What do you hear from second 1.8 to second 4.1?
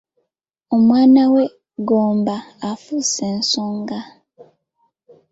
Gomba afuuse ensonga.